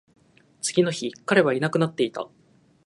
[0.63, 2.27] 次の日、彼はいなくなっていた